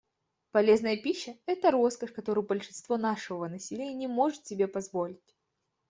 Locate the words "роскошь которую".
1.69-2.43